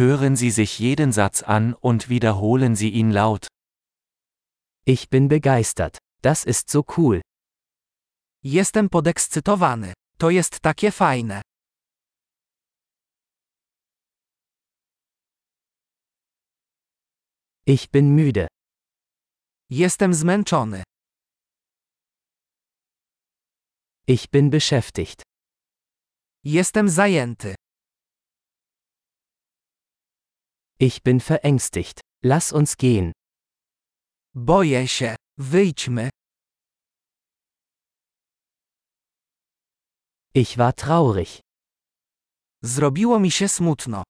[0.00, 3.48] Hören Sie sich jeden Satz an und wiederholen Sie ihn laut.
[4.86, 5.98] Ich bin begeistert.
[6.22, 7.20] Das ist so cool.
[8.42, 9.92] Jestem podekscytowany.
[10.18, 11.42] To jest takie fajne.
[17.66, 18.48] Ich bin müde.
[19.70, 20.82] Jestem zmęczony.
[24.06, 25.22] Ich bin beschäftigt.
[26.42, 27.54] Jestem zajęty.
[30.82, 32.00] Ich bin verängstigt.
[32.24, 33.12] Lass uns gehen.
[34.34, 35.16] Boję się.
[35.38, 36.10] Wyjdźmy.
[40.34, 41.40] Ich war traurig.
[42.62, 44.02] Zrobiło mi się smutno.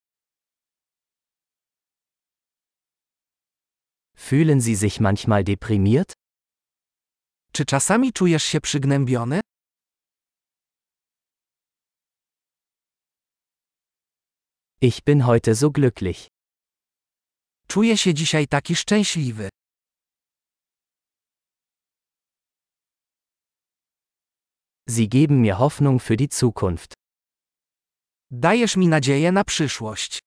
[4.16, 6.12] Fühlen Sie sich manchmal deprimiert?
[7.52, 9.40] Czy czasami czujesz się przygnębiony?
[14.80, 16.39] Ich bin heute so glücklich.
[17.70, 19.48] Czuję się dzisiaj taki szczęśliwy.
[24.88, 26.94] Sie geben mir Hoffnung für die Zukunft.
[28.30, 30.18] Dajesz mi nadzieję na przyszłość.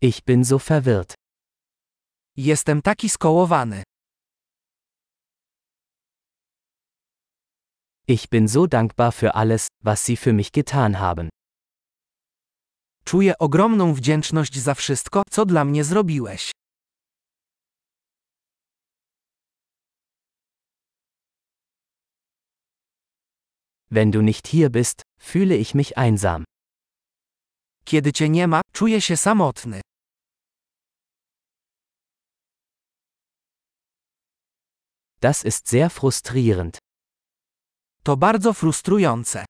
[0.00, 1.14] Ich bin so verwirrt.
[2.36, 3.82] Jestem taki skołowany.
[8.06, 11.28] Ich bin so dankbar für alles, was Sie für mich getan haben.
[13.04, 16.50] Czuję ogromną wdzięczność za wszystko, co dla mnie zrobiłeś.
[23.90, 26.44] Wenn du nicht hier bist, fühle ich mich einsam.
[27.84, 29.80] Kiedy cię nie ma, czuję się samotny.
[35.20, 36.78] Das ist sehr frustrierend.
[38.02, 39.44] To bardzo frustrujące.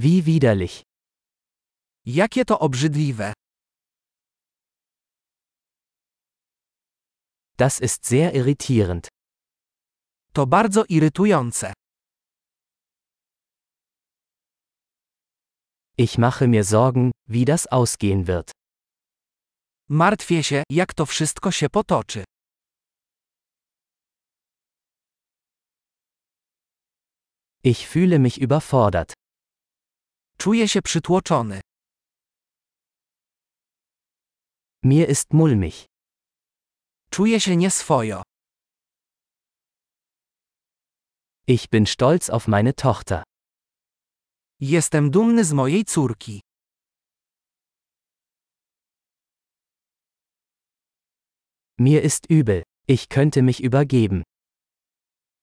[0.00, 0.82] Wie widerlich.
[2.06, 3.32] Jakie to obrzydliwe.
[7.56, 9.08] Das ist sehr irritierend.
[10.32, 11.72] To bardzo irytujące.
[15.96, 18.52] Ich mache mir Sorgen, wie das ausgehen wird.
[19.88, 22.24] Martwię się, jak to wszystko się potoczy.
[27.64, 29.12] Ich fühle mich überfordert.
[30.38, 31.60] Czuję się przytłoczony.
[34.82, 35.74] Mir ist mulmig.
[37.10, 38.22] Czuję się nieswojo.
[41.46, 43.22] Ich bin stolz auf meine Tochter.
[44.60, 46.40] Jestem dumny z mojej córki.
[51.78, 52.62] Mir ist übel.
[52.88, 54.22] Ich könnte mich übergeben.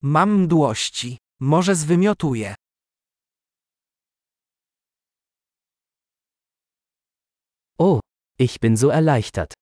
[0.01, 1.17] Mam mdłości.
[1.39, 2.55] Może zwymiotuję.
[7.77, 7.99] Oh,
[8.39, 9.53] ich bin so erleichtert.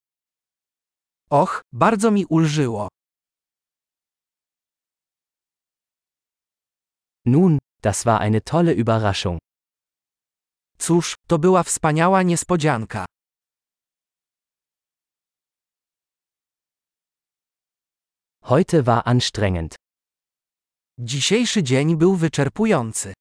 [1.30, 2.88] Och, bardzo mi ulżyło.
[7.26, 9.40] Nun, das war eine tolle Überraschung.
[10.78, 13.06] Cóż, to była wspaniała niespodzianka.
[18.42, 19.76] Heute war anstrengend.
[21.00, 23.14] Dzisiejszy dzień był wyczerpujący.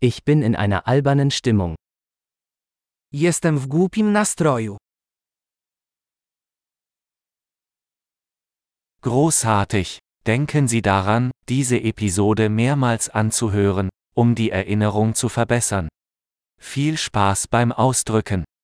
[0.00, 1.74] Ich bin in einer albernen Stimmung.
[3.10, 4.76] Jestem w głupim nastroju.
[9.00, 9.98] Großartig!
[10.26, 15.88] Denken Sie daran, diese Episode mehrmals anzuhören, um die Erinnerung zu verbessern.
[16.60, 18.46] Viel Spaß beim Ausdrücken!